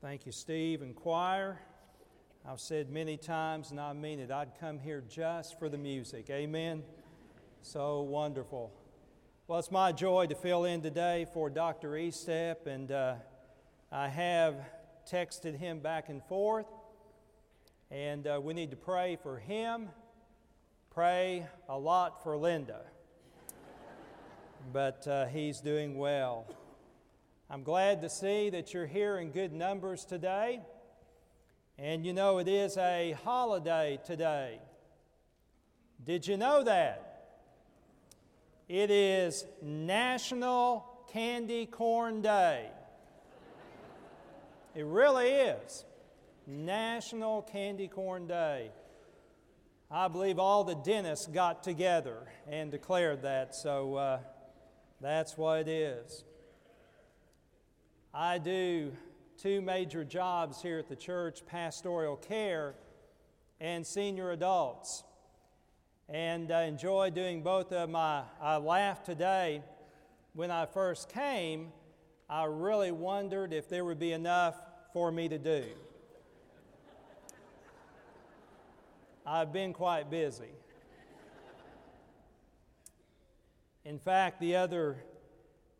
[0.00, 1.58] Thank you, Steve and choir.
[2.48, 6.30] I've said many times, and I mean it, I'd come here just for the music.
[6.30, 6.84] Amen.
[7.62, 8.72] So wonderful.
[9.48, 11.90] Well, it's my joy to fill in today for Dr.
[11.90, 13.14] Estep, and uh,
[13.90, 14.54] I have
[15.10, 16.66] texted him back and forth,
[17.90, 19.88] and uh, we need to pray for him.
[20.94, 22.82] Pray a lot for Linda,
[24.72, 26.46] but uh, he's doing well.
[27.50, 30.60] I'm glad to see that you're here in good numbers today.
[31.78, 34.60] And you know, it is a holiday today.
[36.04, 37.30] Did you know that?
[38.68, 42.68] It is National Candy Corn Day.
[44.74, 45.86] It really is.
[46.46, 48.70] National Candy Corn Day.
[49.90, 54.18] I believe all the dentists got together and declared that, so uh,
[55.00, 56.24] that's what it is.
[58.20, 58.90] I do
[59.40, 62.74] two major jobs here at the church pastoral care
[63.60, 65.04] and senior adults.
[66.08, 67.94] And I enjoy doing both of.
[67.94, 69.62] I, I laughed today
[70.32, 71.68] when I first came.
[72.28, 74.56] I really wondered if there would be enough
[74.92, 75.66] for me to do.
[79.24, 80.50] I've been quite busy.
[83.84, 85.04] In fact, the other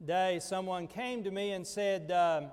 [0.05, 2.51] day, someone came to me and said, um,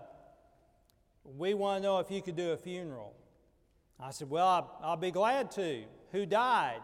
[1.23, 3.13] We want to know if you could do a funeral.
[3.99, 5.83] I said, Well, I'll, I'll be glad to.
[6.11, 6.81] Who died?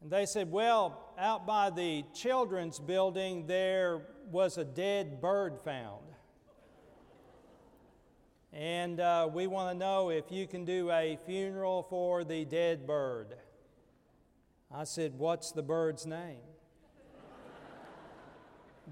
[0.00, 6.02] And they said, Well, out by the children's building, there was a dead bird found.
[8.52, 12.86] And uh, we want to know if you can do a funeral for the dead
[12.86, 13.34] bird.
[14.72, 16.38] I said, What's the bird's name?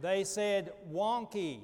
[0.00, 1.61] They said, wonky.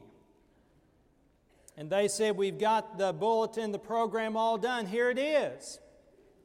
[1.77, 4.87] And they said, We've got the bulletin, the program all done.
[4.87, 5.81] Here it is.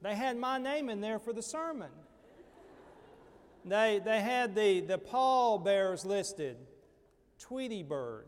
[0.01, 1.89] They had my name in there for the sermon.
[3.65, 6.57] They, they had the, the pallbearers listed
[7.39, 8.27] Tweety bird.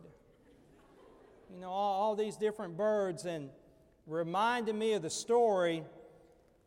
[1.53, 3.50] You know, all, all these different birds, and
[4.06, 5.84] reminded me of the story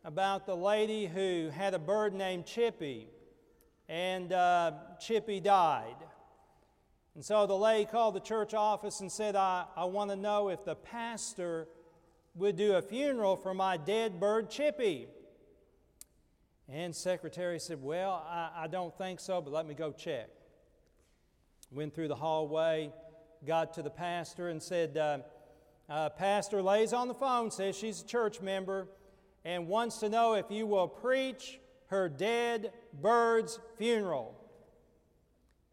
[0.03, 3.07] about the lady who had a bird named Chippy,
[3.87, 5.95] and uh, Chippy died.
[7.15, 10.49] And so the lady called the church office and said, I, I want to know
[10.49, 11.67] if the pastor
[12.35, 15.07] would do a funeral for my dead bird Chippy.
[16.69, 20.29] And secretary said, Well, I, I don't think so, but let me go check.
[21.69, 22.91] Went through the hallway,
[23.45, 25.19] got to the pastor, and said, uh,
[25.89, 28.87] uh, Pastor lays on the phone, says she's a church member,
[29.43, 34.40] and wants to know if you will preach her dead bird's funeral.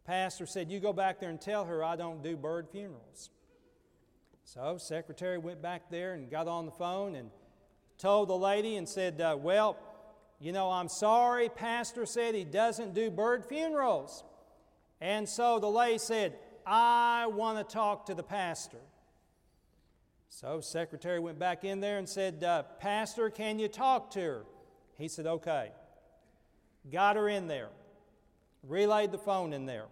[0.09, 3.29] Pastor said, You go back there and tell her I don't do bird funerals.
[4.43, 7.29] So, secretary went back there and got on the phone and
[7.99, 9.77] told the lady and said, uh, Well,
[10.39, 11.47] you know, I'm sorry.
[11.47, 14.23] Pastor said he doesn't do bird funerals.
[14.99, 18.81] And so the lady said, I want to talk to the pastor.
[20.29, 24.45] So, secretary went back in there and said, uh, Pastor, can you talk to her?
[24.97, 25.69] He said, Okay.
[26.91, 27.69] Got her in there,
[28.63, 29.85] relayed the phone in there.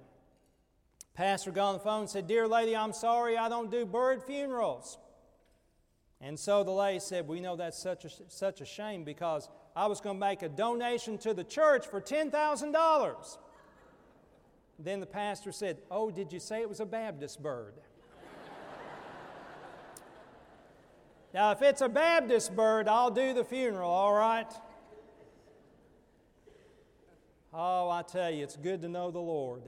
[1.17, 4.21] Pastor got on the phone and said, Dear lady, I'm sorry I don't do bird
[4.21, 4.99] funerals.
[6.21, 9.87] And so the lady said, We know that's such a, such a shame because I
[9.87, 13.37] was going to make a donation to the church for $10,000.
[14.77, 17.73] Then the pastor said, Oh, did you say it was a Baptist bird?
[21.33, 24.53] now, if it's a Baptist bird, I'll do the funeral, all right?
[27.51, 29.63] Oh, I tell you, it's good to know the Lord.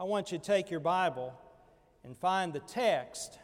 [0.00, 1.34] I want you to take your Bible
[2.04, 3.36] and find the text.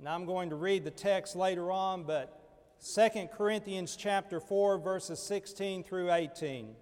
[0.00, 2.42] And I'm going to read the text later on, but
[2.92, 6.74] 2 Corinthians chapter 4 verses 16 through 18.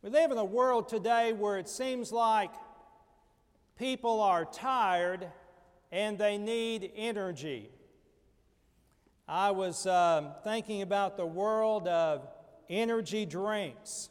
[0.00, 2.50] We live in a world today where it seems like
[3.76, 5.28] people are tired
[5.92, 7.68] and they need energy.
[9.28, 12.26] I was um, thinking about the world of
[12.70, 14.08] energy drinks.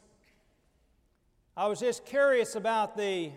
[1.58, 3.32] I was just curious about the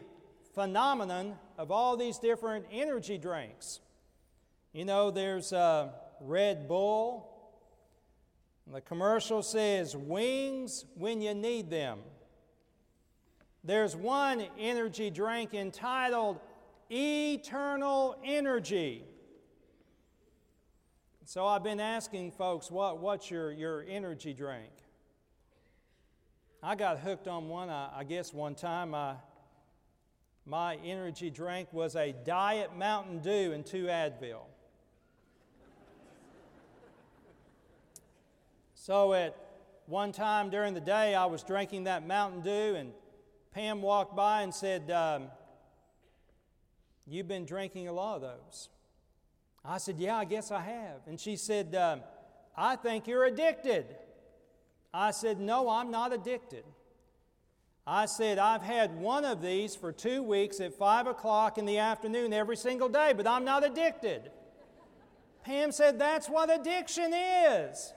[0.54, 3.80] phenomenon of all these different energy drinks.
[4.74, 5.90] You know, there's uh,
[6.20, 7.28] Red Bull.
[8.72, 11.98] The commercial says wings when you need them.
[13.64, 16.40] There's one energy drink entitled
[16.92, 19.04] Eternal Energy.
[21.26, 24.70] So I've been asking folks, what, what's your, your energy drink?
[26.64, 28.94] I got hooked on one, I, I guess, one time.
[28.94, 29.16] I
[30.46, 34.42] my energy drink was a Diet Mountain Dew and two Advil.
[38.74, 39.36] so at
[39.86, 42.92] one time during the day, I was drinking that Mountain Dew, and
[43.54, 45.28] Pam walked by and said, um,
[47.08, 48.70] You've been drinking a lot of those.
[49.66, 51.02] I said, Yeah, I guess I have.
[51.08, 52.02] And she said, um,
[52.56, 53.86] I think you're addicted.
[54.94, 56.64] I said, No, I'm not addicted.
[57.86, 61.80] I said, I've had one of these for two weeks at 5 o'clock in the
[61.80, 64.32] afternoon every single day, but I'm not addicted.
[65.44, 67.94] Pam said, That's what addiction is.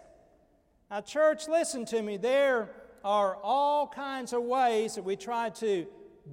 [0.91, 2.17] Now, church, listen to me.
[2.17, 2.71] There
[3.05, 5.87] are all kinds of ways that we try to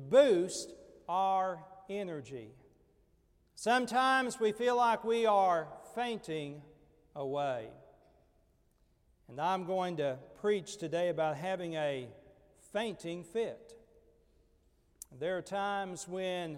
[0.10, 0.74] boost
[1.10, 2.50] our energy.
[3.56, 6.62] Sometimes we feel like we are fainting
[7.16, 7.68] away.
[9.28, 12.08] And I'm going to preach today about having a
[12.74, 13.76] fainting fit.
[15.20, 16.58] There are times when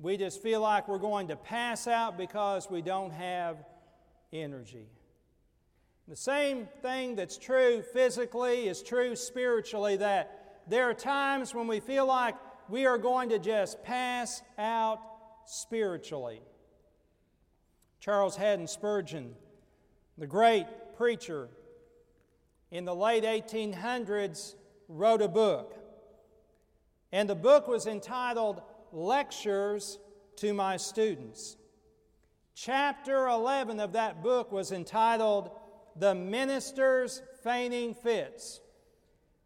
[0.00, 3.58] we just feel like we're going to pass out because we don't have
[4.32, 4.88] energy.
[6.08, 11.78] The same thing that's true physically is true spiritually, that there are times when we
[11.78, 12.34] feel like
[12.68, 14.98] we are going to just pass out
[15.46, 16.40] spiritually.
[18.00, 19.36] Charles Haddon Spurgeon,
[20.18, 20.66] the great
[20.96, 21.48] preacher
[22.70, 24.54] in the late 1800s,
[24.88, 25.76] wrote a book.
[27.12, 28.62] And the book was entitled
[28.92, 29.98] Lectures
[30.36, 31.56] to My Students.
[32.54, 35.50] Chapter 11 of that book was entitled
[35.96, 38.60] The Minister's Fainting Fits.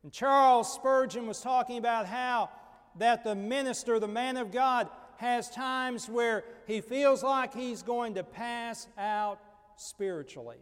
[0.02, 2.50] And Charles Spurgeon was talking about how
[2.96, 8.14] that the minister, the man of God, has times where he feels like he's going
[8.14, 9.40] to pass out
[9.76, 10.58] spiritually.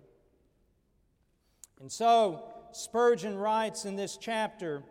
[1.80, 4.82] And so, Spurgeon writes in this chapter,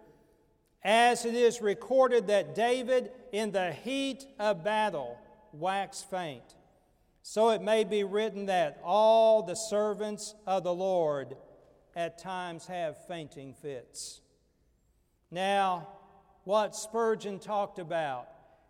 [0.83, 5.17] as it is recorded that David, in the heat of battle,
[5.51, 6.55] waxed faint,
[7.23, 11.35] so it may be written that all the servants of the Lord
[11.95, 14.21] at times have fainting fits.
[15.31, 15.87] Now,
[16.43, 18.27] what Spurgeon talked about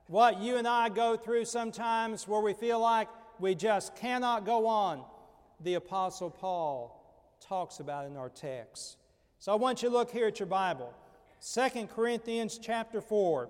[0.08, 3.10] what you and I go through sometimes where we feel like
[3.40, 5.04] we just cannot go on,
[5.60, 7.05] the Apostle Paul
[7.42, 8.98] talks about in our text.
[9.40, 10.94] So I want you to look here at your Bible.
[11.54, 13.50] 2 Corinthians chapter 4,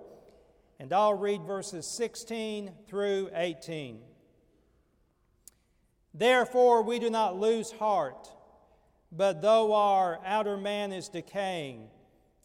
[0.78, 4.00] and I'll read verses 16 through 18.
[6.12, 8.30] Therefore, we do not lose heart,
[9.12, 11.88] but though our outer man is decaying,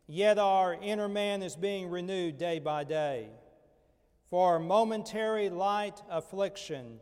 [0.07, 3.29] yet our inner man is being renewed day by day.
[4.29, 6.99] For momentary light affliction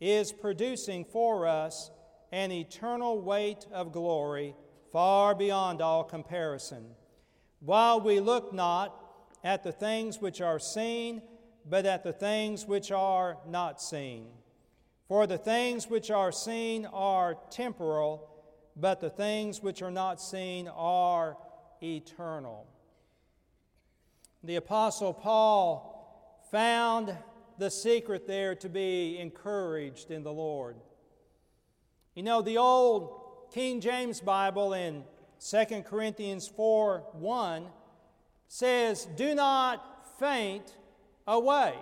[0.00, 1.90] is producing for us
[2.34, 4.56] an eternal weight of glory
[4.90, 6.84] far beyond all comparison.
[7.60, 8.92] While we look not
[9.44, 11.22] at the things which are seen,
[11.64, 14.26] but at the things which are not seen.
[15.06, 18.28] For the things which are seen are temporal,
[18.74, 21.36] but the things which are not seen are
[21.80, 22.66] eternal.
[24.42, 27.16] The Apostle Paul found
[27.58, 30.74] the secret there to be encouraged in the Lord.
[32.14, 35.04] You know, the old King James Bible in
[35.44, 37.66] 2 Corinthians 4 1
[38.46, 40.76] says, Do not faint
[41.26, 41.74] away.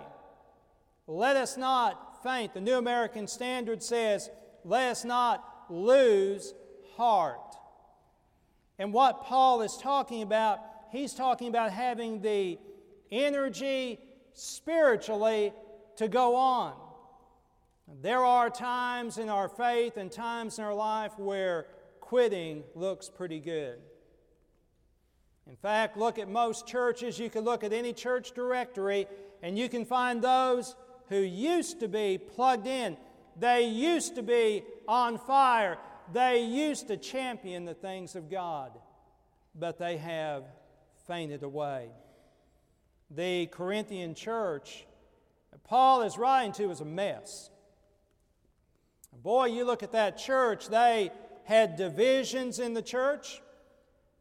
[1.05, 2.55] Let us not faint.
[2.55, 4.31] The New American Standard says,
[4.65, 6.53] Let us not lose
[6.95, 7.55] heart.
[8.79, 10.59] And what Paul is talking about,
[10.91, 12.57] he's talking about having the
[13.11, 13.99] energy
[14.33, 15.53] spiritually
[15.97, 16.73] to go on.
[18.01, 21.67] There are times in our faith and times in our life where
[21.99, 23.79] quitting looks pretty good.
[25.47, 27.19] In fact, look at most churches.
[27.19, 29.07] You can look at any church directory
[29.41, 30.75] and you can find those
[31.09, 32.97] who used to be plugged in.
[33.37, 35.77] They used to be on fire.
[36.11, 38.71] They used to champion the things of God,
[39.53, 40.43] but they have
[41.07, 41.89] fainted away
[43.15, 44.85] the Corinthian church
[45.51, 47.49] that Paul is writing to is a mess.
[49.23, 51.09] Boy, you look at that church, they
[51.45, 53.41] had divisions in the church.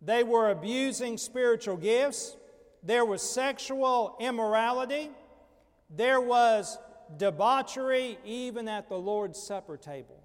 [0.00, 2.36] They were abusing spiritual gifts.
[2.84, 5.10] There was sexual immorality.
[5.90, 6.78] There was
[7.16, 10.22] debauchery even at the Lord's Supper table.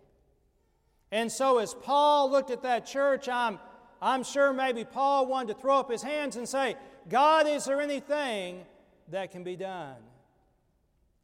[1.11, 3.59] And so, as Paul looked at that church, I'm,
[4.01, 6.75] I'm sure maybe Paul wanted to throw up his hands and say,
[7.09, 8.65] God, is there anything
[9.09, 9.95] that can be done?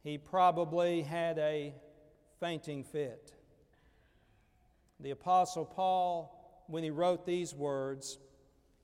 [0.02, 1.74] He probably had a
[2.40, 3.32] fainting fit.
[5.04, 8.16] The Apostle Paul, when he wrote these words,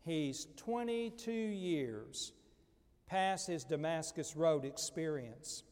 [0.04, 2.32] he's 22 years
[3.06, 5.62] past his Damascus Road experience.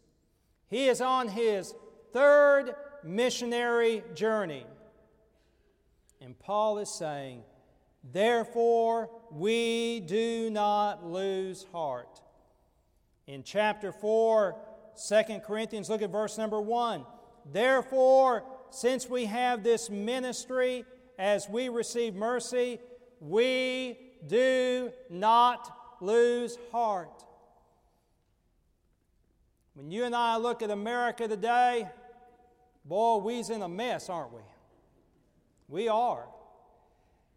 [0.69, 1.75] He is on his
[2.14, 2.75] third
[3.05, 4.64] missionary journey.
[6.23, 7.43] And Paul is saying,
[8.11, 12.23] Therefore, we do not lose heart.
[13.26, 14.57] In chapter 4,
[15.11, 17.05] 2 Corinthians, look at verse number 1.
[17.52, 20.84] Therefore, since we have this ministry
[21.18, 22.78] as we receive mercy,
[23.20, 27.25] we do not lose heart.
[29.75, 31.88] When you and I look at America today,
[32.84, 34.40] boy, we's in a mess, aren't we?
[35.68, 36.26] We are.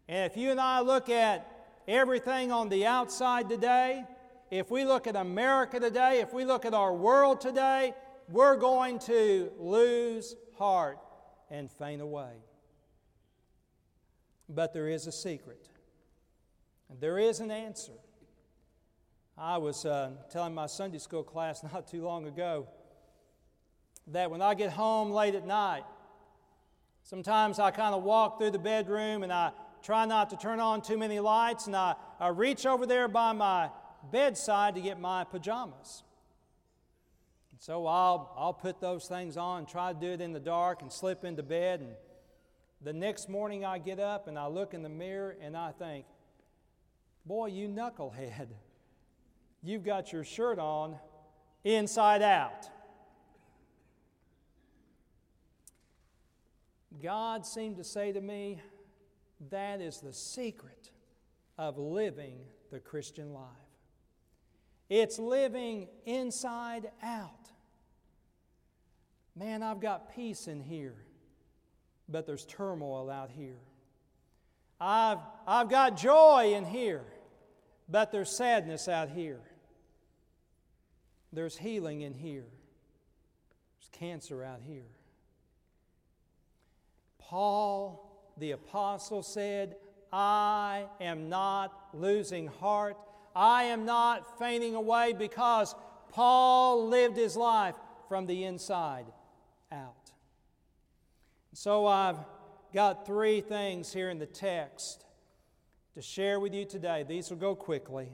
[0.08, 1.46] And if you and I look at
[1.86, 4.04] everything on the outside today,
[4.50, 7.94] if we look at America today, if we look at our world today,
[8.28, 10.98] we're going to lose heart
[11.52, 12.32] and faint away.
[14.48, 15.68] But there is a secret.
[16.88, 17.92] And there is an answer.
[19.36, 22.66] I was uh, telling my Sunday school class not too long ago
[24.08, 25.84] that when I get home late at night,
[27.02, 30.80] sometimes I kind of walk through the bedroom and I try not to turn on
[30.80, 33.68] too many lights, and I, I reach over there by my
[34.10, 36.04] bedside to get my pajamas.
[37.62, 40.90] So I'll, I'll put those things on try to do it in the dark and
[40.90, 41.78] slip into bed.
[41.78, 41.94] And
[42.82, 46.04] the next morning I get up and I look in the mirror and I think,
[47.24, 48.48] boy, you knucklehead.
[49.62, 50.96] You've got your shirt on
[51.62, 52.68] inside out.
[57.00, 58.60] God seemed to say to me,
[59.50, 60.90] that is the secret
[61.56, 62.40] of living
[62.72, 63.46] the Christian life.
[64.90, 67.41] It's living inside out.
[69.34, 70.94] Man, I've got peace in here,
[72.08, 73.58] but there's turmoil out here.
[74.80, 77.04] I've, I've got joy in here,
[77.88, 79.40] but there's sadness out here.
[81.32, 82.44] There's healing in here,
[83.78, 84.84] there's cancer out here.
[87.18, 89.76] Paul the apostle said,
[90.12, 92.96] I am not losing heart.
[93.34, 95.74] I am not fainting away because
[96.10, 97.74] Paul lived his life
[98.08, 99.06] from the inside
[99.72, 100.12] out.
[101.54, 102.18] So I've
[102.74, 105.04] got three things here in the text
[105.94, 107.04] to share with you today.
[107.06, 108.08] These will go quickly.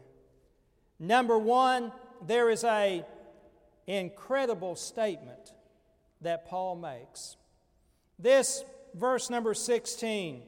[0.99, 1.93] Number one,
[2.27, 3.05] there is a
[3.87, 5.53] incredible statement
[6.21, 7.37] that Paul makes.
[8.19, 10.43] This verse number 16,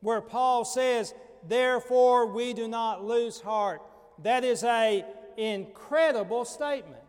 [0.00, 1.14] where Paul says,
[1.46, 3.82] Therefore we do not lose heart.
[4.22, 5.04] That is a
[5.36, 7.02] incredible statement.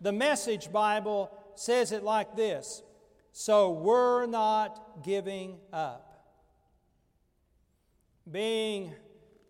[0.00, 2.82] The Message Bible says it like this
[3.32, 6.08] So we're not giving up.
[8.30, 8.94] Being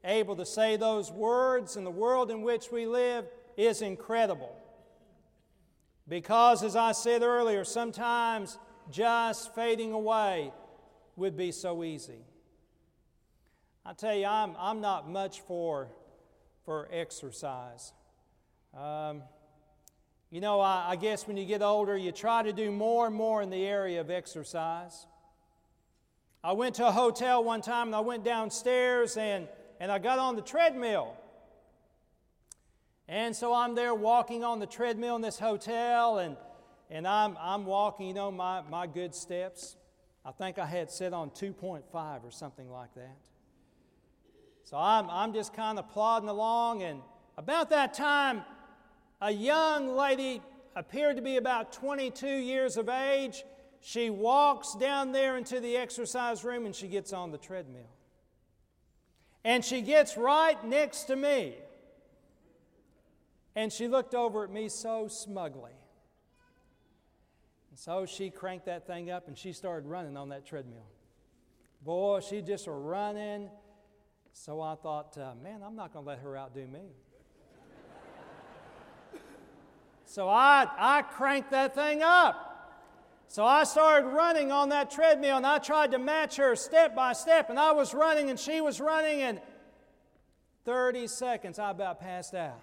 [0.04, 4.56] able to say those words in the world in which we live is incredible.
[6.08, 8.58] Because, as I said earlier, sometimes
[8.90, 10.52] just fading away
[11.16, 12.24] would be so easy.
[13.84, 15.88] I tell you, I'm, I'm not much for,
[16.64, 17.92] for exercise.
[18.76, 19.22] Um,
[20.32, 23.14] you know, I, I guess when you get older, you try to do more and
[23.14, 25.06] more in the area of exercise.
[26.42, 29.46] I went to a hotel one time and I went downstairs and,
[29.78, 31.14] and I got on the treadmill.
[33.06, 36.36] And so I'm there walking on the treadmill in this hotel and
[36.92, 39.76] and I'm, I'm walking, you know, my, my good steps.
[40.26, 41.82] I think I had set on 2.5
[42.22, 43.16] or something like that.
[44.64, 47.00] So I'm, I'm just kind of plodding along, and
[47.38, 48.42] about that time,
[49.22, 50.42] a young lady
[50.74, 53.44] appeared to be about 22 years of age.
[53.80, 57.88] She walks down there into the exercise room and she gets on the treadmill.
[59.44, 61.54] And she gets right next to me.
[63.54, 65.72] And she looked over at me so smugly.
[67.70, 70.86] And so she cranked that thing up and she started running on that treadmill.
[71.84, 73.50] Boy, she just was running.
[74.32, 76.80] So I thought, uh, man, I'm not going to let her outdo me.
[80.12, 82.84] So I, I cranked that thing up.
[83.28, 87.14] So I started running on that treadmill and I tried to match her step by
[87.14, 87.48] step.
[87.48, 89.40] And I was running and she was running, and
[90.66, 92.60] 30 seconds I about passed out.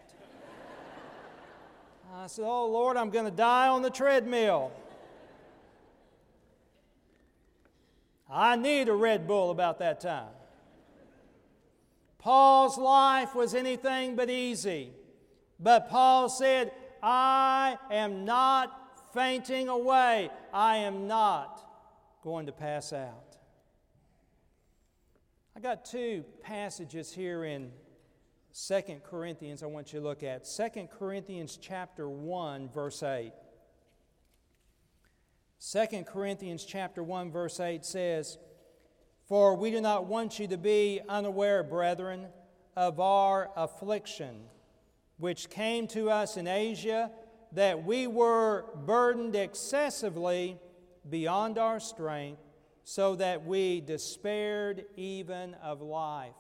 [2.14, 4.72] I said, Oh Lord, I'm going to die on the treadmill.
[8.30, 10.30] I need a Red Bull about that time.
[12.20, 14.92] Paul's life was anything but easy.
[15.60, 20.30] But Paul said, I am not fainting away.
[20.54, 21.66] I am not
[22.24, 23.38] going to pass out.
[25.56, 27.72] I got two passages here in
[28.52, 30.48] Second Corinthians, I want you to look at.
[30.48, 33.32] Second Corinthians chapter 1, verse 8.
[35.60, 38.38] 2 Corinthians chapter 1 verse 8 says,
[39.26, 42.32] "For we do not want you to be unaware, brethren,
[42.76, 44.50] of our affliction,
[45.20, 47.12] which came to us in Asia,
[47.52, 50.60] that we were burdened excessively
[51.08, 52.42] beyond our strength,
[52.84, 56.34] so that we despaired even of life."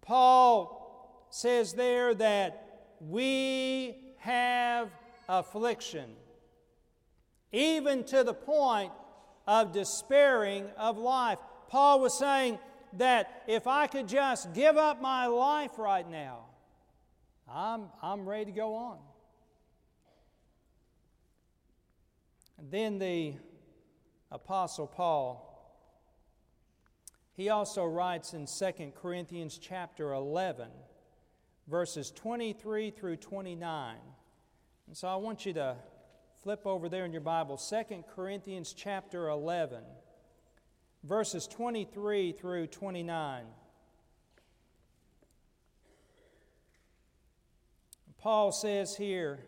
[0.00, 4.90] Paul says there that we have
[5.28, 6.16] affliction
[7.52, 8.92] even to the point
[9.46, 11.38] of despairing of life.
[11.68, 12.58] Paul was saying
[12.94, 16.46] that if I could just give up my life right now,
[17.52, 18.98] I'm, I'm ready to go on.
[22.58, 23.34] And then the
[24.30, 25.46] Apostle Paul,
[27.32, 30.68] he also writes in 2 Corinthians chapter 11,
[31.66, 33.96] verses 23 through 29.
[34.86, 35.76] And so I want you to
[36.42, 39.82] Flip over there in your Bible, 2 Corinthians chapter 11,
[41.04, 43.44] verses 23 through 29.
[48.20, 49.40] Paul says here,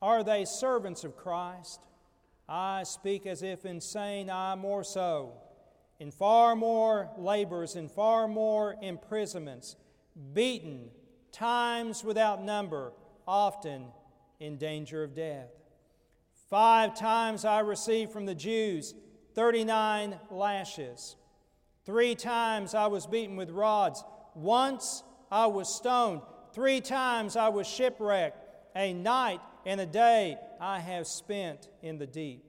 [0.00, 1.80] Are they servants of Christ?
[2.48, 5.34] I speak as if insane, I more so.
[6.00, 9.76] In far more labors, in far more imprisonments,
[10.32, 10.90] beaten,
[11.32, 12.92] times without number,
[13.26, 13.86] often
[14.40, 15.50] in danger of death.
[16.48, 18.94] Five times I received from the Jews
[19.34, 21.16] 39 lashes.
[21.84, 24.02] Three times I was beaten with rods.
[24.34, 26.22] Once I was stoned.
[26.54, 28.38] Three times I was shipwrecked.
[28.76, 32.44] A night and a day I have spent in the deep.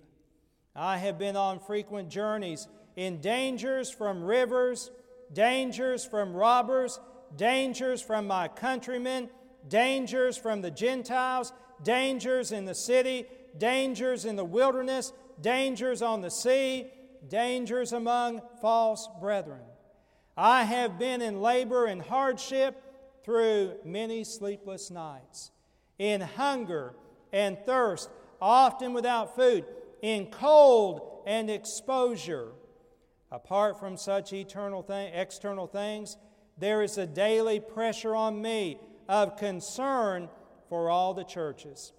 [0.75, 4.91] I have been on frequent journeys in dangers from rivers,
[5.33, 7.00] dangers from robbers,
[7.35, 9.29] dangers from my countrymen,
[9.67, 11.51] dangers from the Gentiles,
[11.83, 13.25] dangers in the city,
[13.57, 16.87] dangers in the wilderness, dangers on the sea,
[17.27, 19.61] dangers among false brethren.
[20.37, 22.81] I have been in labor and hardship
[23.25, 25.50] through many sleepless nights,
[25.98, 26.94] in hunger
[27.33, 28.09] and thirst,
[28.40, 29.66] often without food,
[30.03, 32.50] in cold and exposure.
[33.31, 36.18] Apart from such eternal thing, external things,
[36.59, 38.77] there is a daily pressure on me
[39.09, 40.29] of concern
[40.70, 41.94] for all the churches.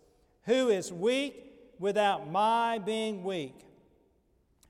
[0.45, 3.67] Who is weak without my being weak?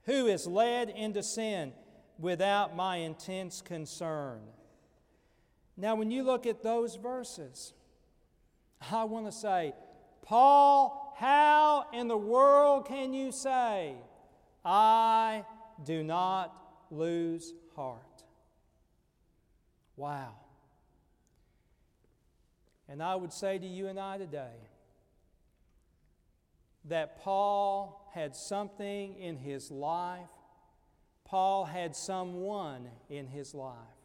[0.04, 1.74] Who is led into sin
[2.18, 4.40] without my intense concern?
[5.76, 7.74] Now, when you look at those verses,
[8.90, 9.74] I want to say,
[10.22, 13.94] Paul, how in the world can you say,
[14.64, 15.44] I
[15.84, 16.58] do not
[16.90, 18.24] lose heart?
[19.96, 20.34] Wow.
[22.88, 24.68] And I would say to you and I today
[26.86, 30.20] that Paul had something in his life,
[31.24, 33.95] Paul had someone in his life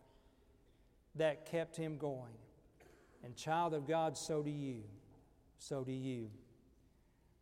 [1.15, 2.33] that kept him going.
[3.23, 4.83] And, child of God, so do you.
[5.57, 6.29] So do you.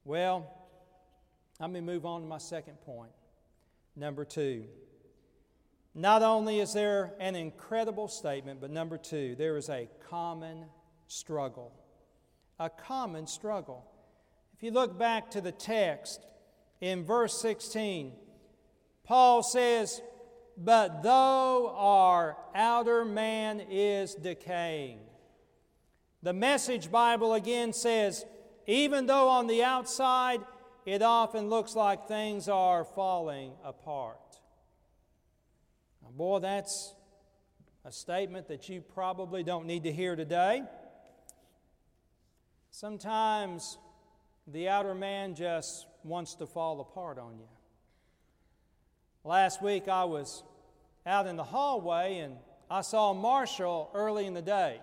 [0.04, 0.52] Well,
[1.60, 3.12] let me move on to my second point.
[3.96, 4.66] Number two.
[5.96, 10.66] Not only is there an incredible statement, but number two, there is a common
[11.08, 11.74] struggle.
[12.60, 13.86] A common struggle.
[14.56, 16.26] If you look back to the text
[16.82, 18.14] in verse 16,
[19.04, 20.02] Paul says,
[20.62, 25.00] But though our outer man is decaying,
[26.22, 28.26] the Message Bible again says,
[28.68, 30.42] even though on the outside
[30.86, 34.20] it often looks like things are falling apart.
[36.04, 36.94] Now, boy, that's
[37.86, 40.64] a statement that you probably don't need to hear today.
[42.70, 43.78] Sometimes
[44.46, 47.48] the outer man just wants to fall apart on you.
[49.24, 50.44] Last week I was
[51.10, 52.36] out in the hallway and
[52.70, 54.80] I saw Marshall early in the day.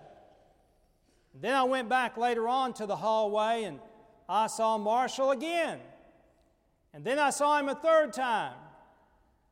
[1.33, 3.79] Then I went back later on to the hallway and
[4.27, 5.79] I saw Marshall again.
[6.93, 8.55] And then I saw him a third time.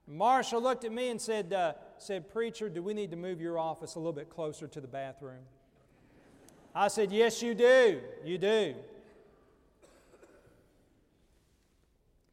[0.08, 3.58] Marshall looked at me and said, uh, said, Preacher, do we need to move your
[3.58, 5.44] office a little bit closer to the bathroom?
[6.74, 8.02] I said, Yes, you do.
[8.24, 8.76] You do.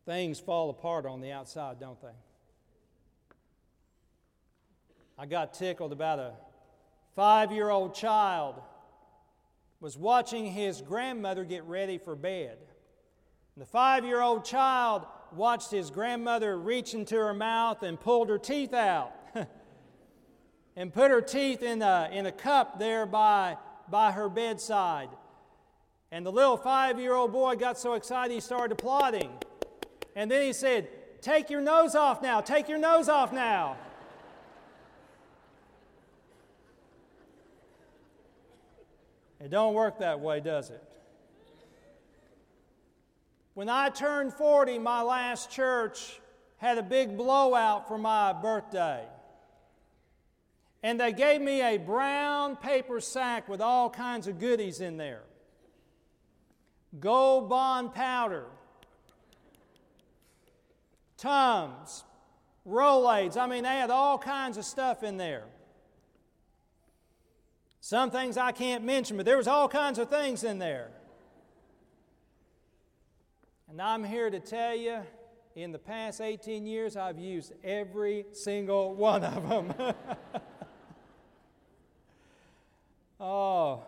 [0.04, 2.08] Things fall apart on the outside, don't they?
[5.18, 6.32] I got tickled about a
[7.14, 8.60] five year old child
[9.80, 12.56] was watching his grandmother get ready for bed.
[13.54, 18.28] And the five year old child watched his grandmother reach into her mouth and pulled
[18.28, 19.12] her teeth out.
[20.76, 23.56] and put her teeth in a, in a cup there by,
[23.90, 25.08] by her bedside.
[26.10, 29.30] And the little five year old boy got so excited he started applauding.
[30.14, 30.88] And then he said,
[31.20, 33.76] Take your nose off now, take your nose off now.
[39.42, 40.82] It don't work that way, does it?
[43.54, 46.20] When I turned 40, my last church
[46.58, 49.04] had a big blowout for my birthday.
[50.84, 55.22] And they gave me a brown paper sack with all kinds of goodies in there
[57.00, 58.44] gold bond powder,
[61.16, 62.04] Tums,
[62.68, 63.36] Rolaids.
[63.36, 65.44] I mean, they had all kinds of stuff in there.
[67.84, 70.88] Some things I can't mention, but there was all kinds of things in there.
[73.68, 75.00] And I'm here to tell you,
[75.56, 79.74] in the past 18 years, I've used every single one of them.
[83.20, 83.82] oh,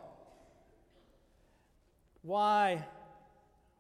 [2.23, 2.85] why,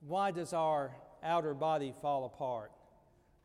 [0.07, 0.93] why does our
[1.25, 2.71] outer body fall apart?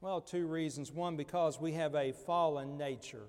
[0.01, 0.91] Well, two reasons.
[0.91, 3.25] One, because we have a fallen nature.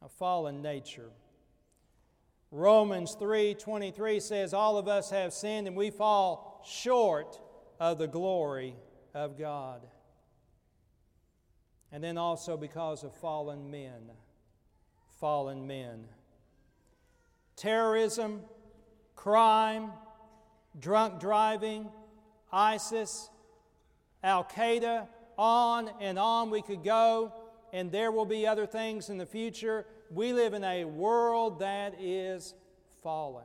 [0.00, 1.10] A fallen nature.
[2.50, 7.40] Romans 3:23 says all of us have sinned and we fall short
[7.78, 8.76] of the glory
[9.14, 9.86] of God.
[11.92, 14.10] And then also because of fallen men.
[15.20, 16.08] Fallen men.
[17.56, 18.42] Terrorism,
[19.14, 19.92] crime,
[20.78, 21.90] drunk driving,
[22.52, 23.30] ISIS,
[24.22, 27.32] Al Qaeda, on and on we could go,
[27.72, 29.86] and there will be other things in the future.
[30.10, 32.54] We live in a world that is
[33.02, 33.44] fallen.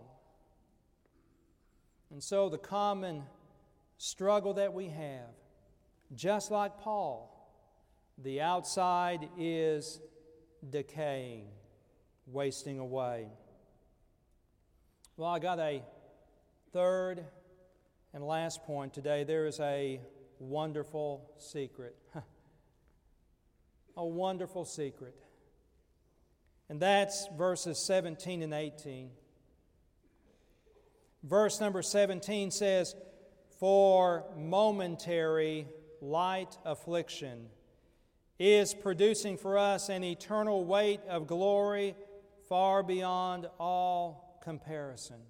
[2.12, 3.23] And so the common
[3.97, 5.30] struggle that we have,
[6.15, 7.30] just like Paul,
[8.17, 9.99] the outside is
[10.69, 11.47] decaying,
[12.28, 13.28] wasting away.
[15.17, 15.84] Well, I got a
[16.71, 17.23] third
[18.13, 19.23] and last point today.
[19.23, 19.99] There is a
[20.39, 21.95] wonderful secret.
[23.97, 25.22] a wonderful secret.
[26.73, 29.12] And that's verses 17 and 18.
[31.21, 32.95] Verse number 17 says,
[33.59, 35.67] For momentary
[36.01, 37.49] light affliction
[38.39, 41.93] is producing for us an eternal weight of glory
[42.49, 45.21] far beyond all comparison.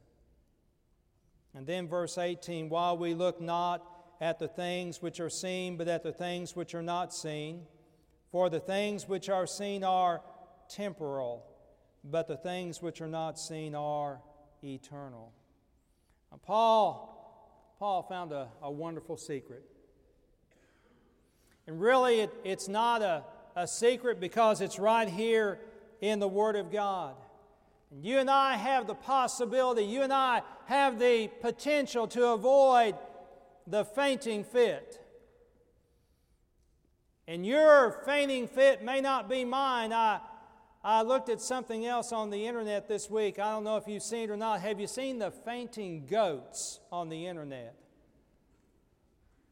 [1.53, 3.85] And then verse 18, while we look not
[4.21, 7.63] at the things which are seen, but at the things which are not seen.
[8.31, 10.21] For the things which are seen are
[10.69, 11.45] temporal,
[12.03, 14.19] but the things which are not seen are
[14.63, 15.31] eternal.
[16.31, 19.63] Now, Paul, Paul found a, a wonderful secret.
[21.67, 23.23] And really, it, it's not a,
[23.55, 25.59] a secret because it's right here
[26.01, 27.15] in the Word of God.
[27.91, 32.95] And you and I have the possibility, you and I have the potential to avoid
[33.67, 34.99] the fainting fit.
[37.27, 39.93] And your fainting fit may not be mine.
[39.93, 40.19] I,
[40.83, 43.39] I looked at something else on the internet this week.
[43.39, 44.59] I don't know if you've seen it or not.
[44.61, 47.75] Have you seen the fainting goats on the internet?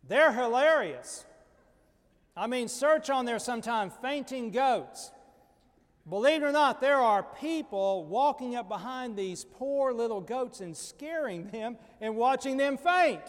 [0.07, 1.25] They're hilarious.
[2.35, 5.11] I mean, search on there sometime fainting goats.
[6.09, 10.75] Believe it or not, there are people walking up behind these poor little goats and
[10.75, 13.21] scaring them and watching them faint.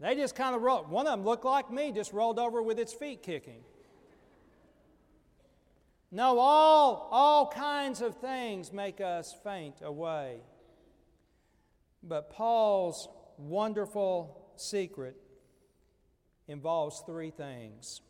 [0.00, 0.88] They just kind of rolled.
[0.88, 3.60] One of them looked like me, just rolled over with its feet kicking.
[6.10, 10.38] No, all, all kinds of things make us faint away.
[12.02, 15.16] But Paul's wonderful secret
[16.48, 18.00] involves three things.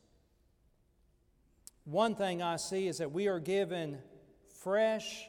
[1.84, 3.98] One thing I see is that we are given
[4.62, 5.28] fresh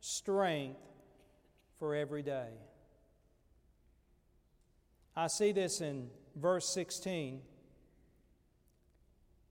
[0.00, 0.80] strength
[1.78, 2.48] for every day.
[5.14, 7.40] I see this in verse 16.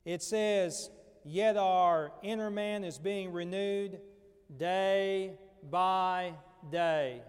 [0.05, 0.89] It says,
[1.29, 3.99] Yet our inner man is being renewed
[4.55, 5.33] day
[5.69, 6.33] by
[6.71, 7.21] day.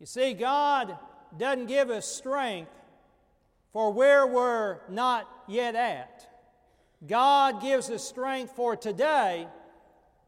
[0.00, 0.96] You see, God
[1.36, 2.70] doesn't give us strength
[3.70, 6.26] for where we're not yet at.
[7.06, 9.46] God gives us strength for today,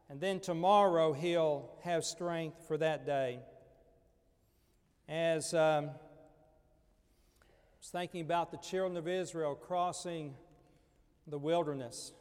[0.07, 3.39] and then tomorrow He'll have strength for that day.
[5.09, 5.89] As um,
[7.79, 10.35] was thinking about the children of Israel crossing
[11.27, 12.11] the wilderness.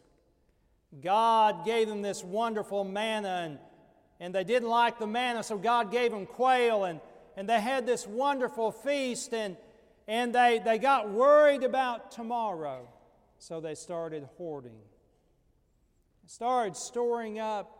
[1.03, 3.59] God gave them this wonderful manna, and,
[4.19, 7.01] and they didn't like the manna, so God gave them quail, and,
[7.37, 9.57] and they had this wonderful feast, and,
[10.09, 12.89] and they, they got worried about tomorrow,
[13.39, 14.79] so they started hoarding.
[16.27, 17.77] started storing up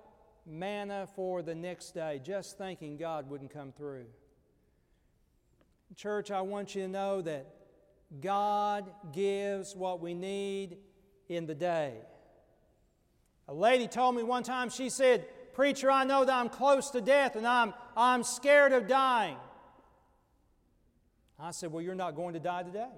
[0.47, 4.07] manna for the next day, just thinking God wouldn't come through.
[5.97, 7.47] Church, I want you to know that
[8.21, 10.79] God gives what we need
[11.31, 11.95] in the day.
[13.49, 17.01] A lady told me one time, she said, Preacher, I know that I'm close to
[17.01, 19.37] death and I'm, I'm scared of dying.
[21.39, 22.93] I said, Well, you're not going to die today.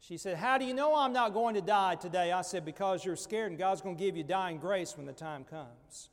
[0.00, 2.32] She said, How do you know I'm not going to die today?
[2.32, 5.12] I said, Because you're scared and God's going to give you dying grace when the
[5.12, 6.10] time comes.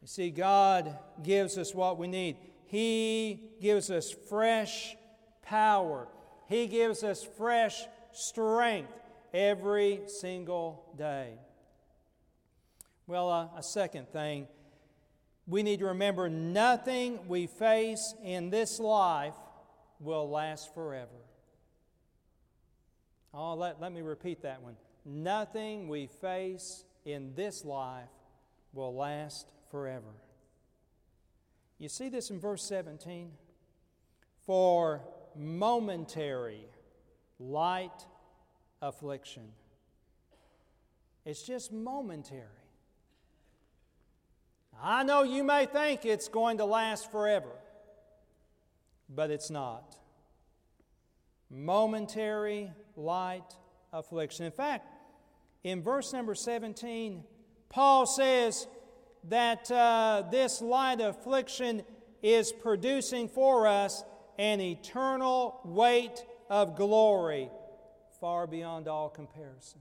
[0.00, 2.36] You see, God gives us what we need.
[2.66, 4.96] He gives us fresh
[5.42, 6.08] power,
[6.48, 8.92] He gives us fresh strength
[9.32, 11.34] every single day.
[13.06, 14.48] Well, uh, a second thing,
[15.46, 19.34] we need to remember nothing we face in this life
[20.00, 21.10] will last forever.
[23.34, 24.76] Oh, let, let me repeat that one.
[25.04, 28.08] Nothing we face in this life
[28.72, 30.14] will last forever.
[31.78, 33.32] You see this in verse 17?
[34.46, 35.02] For
[35.36, 36.66] momentary
[37.38, 38.06] light
[38.80, 39.48] affliction.
[41.24, 42.42] It's just momentary.
[44.82, 47.52] I know you may think it's going to last forever,
[49.08, 49.96] but it's not.
[51.50, 53.54] Momentary light
[53.92, 54.44] affliction.
[54.44, 54.86] In fact,
[55.62, 57.24] in verse number 17,
[57.70, 58.66] Paul says
[59.28, 61.82] that uh, this light affliction
[62.22, 64.04] is producing for us
[64.38, 67.50] an eternal weight of glory
[68.20, 69.80] far beyond all comparison.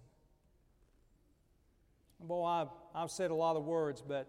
[2.19, 4.27] Boy, I've, I've said a lot of words, but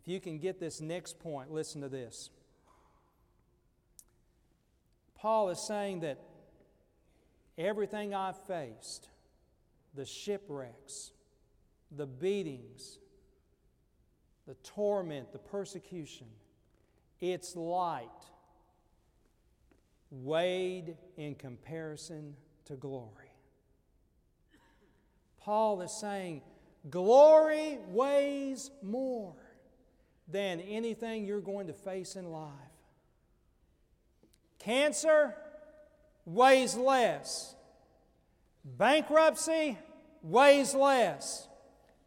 [0.00, 2.30] if you can get this next point, listen to this.
[5.14, 6.18] Paul is saying that
[7.58, 9.08] everything I've faced,
[9.94, 11.12] the shipwrecks,
[11.90, 12.98] the beatings,
[14.46, 16.28] the torment, the persecution,
[17.20, 18.08] it's light
[20.10, 23.32] weighed in comparison to glory.
[25.38, 26.42] Paul is saying,
[26.90, 29.34] glory weighs more
[30.28, 32.50] than anything you're going to face in life.
[34.58, 35.34] Cancer
[36.24, 37.54] weighs less.
[38.64, 39.78] Bankruptcy
[40.22, 41.46] weighs less.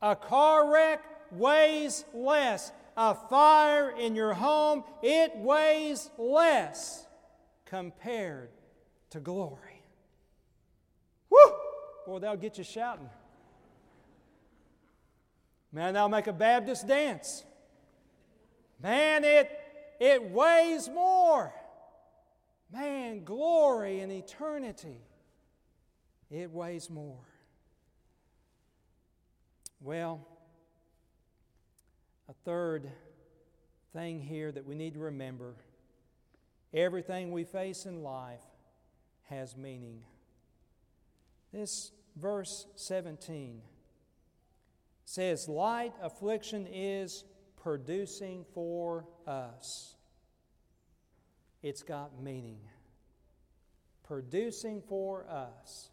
[0.02, 2.72] A car wreck weighs less.
[2.98, 7.06] A fire in your home, it weighs less
[7.70, 8.50] compared
[9.12, 9.84] to glory.
[11.30, 11.54] Woo!
[12.06, 13.10] Boy, that'll get you shouting.
[15.72, 17.44] Man, that'll make a Baptist dance.
[18.82, 19.52] Man, it,
[20.00, 21.54] it weighs more.
[22.72, 25.02] Man, glory and eternity,
[26.30, 27.26] it weighs more.
[29.82, 30.26] Well,
[32.28, 32.90] a third
[33.94, 35.56] thing here that we need to remember
[36.74, 38.44] Everything we face in life
[39.30, 40.02] has meaning.
[41.52, 43.62] This verse 17
[45.06, 47.24] says, Light affliction is
[47.62, 49.96] producing for us.
[51.64, 52.60] It's got meaning.
[54.04, 55.90] Producing for us.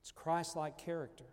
[0.00, 1.24] It's Christ like character.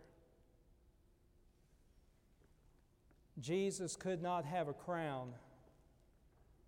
[3.40, 5.32] Jesus could not have a crown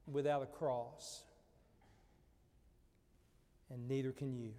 [0.07, 1.23] without a cross
[3.71, 4.53] and neither can you.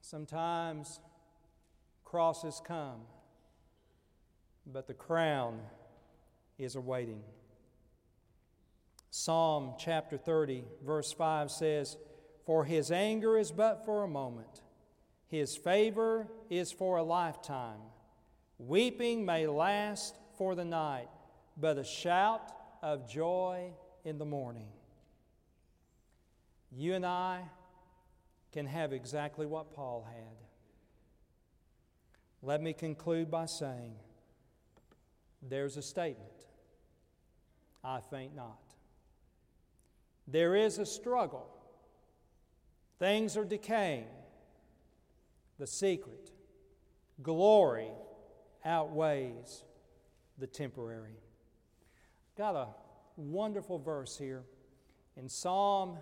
[0.00, 0.98] Sometimes
[2.04, 3.02] crosses come,
[4.66, 5.60] but the crown
[6.58, 7.22] is awaiting.
[9.10, 11.96] Psalm chapter 30, verse 5 says,
[12.46, 14.62] For his anger is but for a moment,
[15.26, 17.80] his favor is for a lifetime.
[18.58, 21.08] Weeping may last for the night,
[21.56, 23.70] but a shout of joy
[24.04, 24.68] in the morning
[26.72, 27.42] you and I
[28.52, 30.36] can have exactly what Paul had.
[32.42, 33.94] Let me conclude by saying
[35.42, 36.46] there's a statement
[37.82, 38.58] I faint not.
[40.26, 41.48] There is a struggle.
[42.98, 44.06] Things are decaying.
[45.58, 46.30] The secret,
[47.22, 47.90] glory
[48.64, 49.64] outweighs
[50.38, 51.16] the temporary.
[52.36, 52.68] Got a
[53.16, 54.44] wonderful verse here
[55.16, 55.98] in Psalm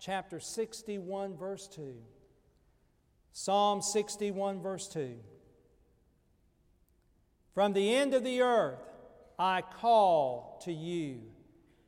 [0.00, 1.94] chapter 61, verse 2.
[3.32, 5.14] Psalm 61, verse 2.
[7.54, 8.80] From the end of the earth
[9.38, 11.20] I call to you.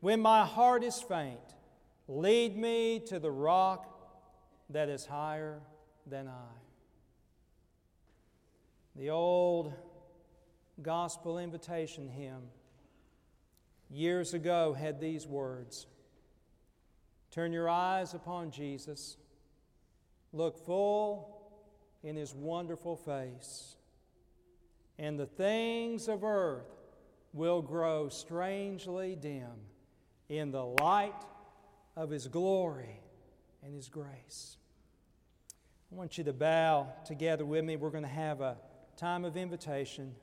[0.00, 1.38] When my heart is faint,
[2.06, 3.88] lead me to the rock
[4.70, 5.60] that is higher
[6.06, 6.52] than I.
[8.96, 9.72] The old
[10.82, 12.42] gospel invitation hymn
[13.90, 15.86] years ago had these words
[17.32, 19.16] Turn your eyes upon Jesus,
[20.34, 21.50] look full
[22.04, 23.76] in his wonderful face,
[24.98, 26.68] and the things of earth
[27.32, 29.48] will grow strangely dim
[30.28, 31.24] in the light
[31.96, 33.00] of his glory
[33.62, 34.58] and his grace.
[35.90, 37.76] I want you to bow together with me.
[37.76, 38.58] We're going to have a
[38.98, 40.14] time of invitation.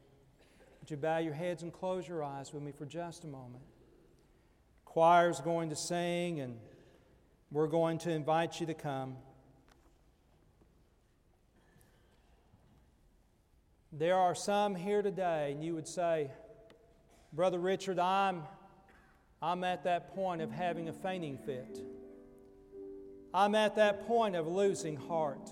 [0.80, 3.64] Would you bow your heads and close your eyes with me for just a moment?
[4.86, 6.60] Choir's going to sing, and
[7.52, 9.16] we're going to invite you to come.
[13.92, 16.30] There are some here today, and you would say,
[17.34, 18.44] Brother Richard, I'm,
[19.42, 21.80] I'm at that point of having a fainting fit.
[23.34, 25.52] I'm at that point of losing heart.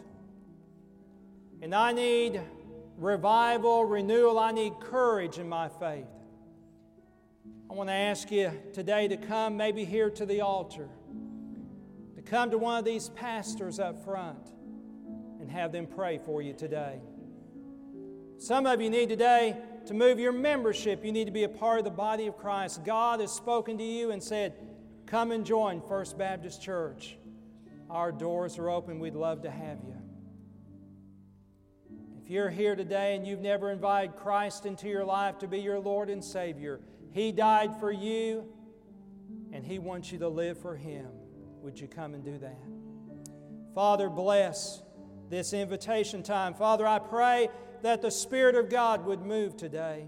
[1.62, 2.40] And I need
[2.98, 4.38] revival, renewal.
[4.38, 6.06] I need courage in my faith.
[7.70, 10.88] I want to ask you today to come, maybe here to the altar,
[12.30, 14.52] come to one of these pastors up front
[15.40, 17.00] and have them pray for you today.
[18.38, 21.04] Some of you need today to move your membership.
[21.04, 22.84] You need to be a part of the body of Christ.
[22.84, 24.54] God has spoken to you and said,
[25.06, 27.18] Come and join First Baptist Church.
[27.90, 29.00] Our doors are open.
[29.00, 29.96] We'd love to have you.
[32.22, 35.80] If you're here today and you've never invited Christ into your life to be your
[35.80, 38.46] Lord and Savior, He died for you
[39.54, 41.08] and He wants you to live for Him.
[41.62, 42.58] Would you come and do that?
[43.76, 44.82] Father, bless
[45.30, 46.54] this invitation time.
[46.54, 47.50] Father, I pray
[47.84, 50.08] that the Spirit of God would move today.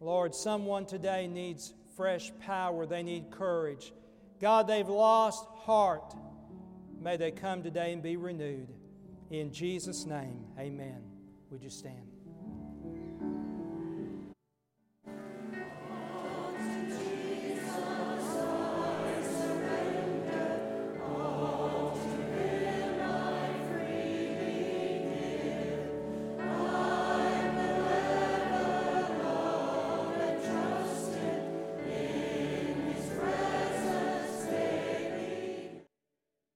[0.00, 3.92] Lord, someone today needs fresh power, they need courage.
[4.40, 6.14] God, they've lost heart.
[7.00, 8.68] May they come today and be renewed.
[9.30, 11.02] In Jesus' name, amen.
[11.50, 12.15] Would you stand?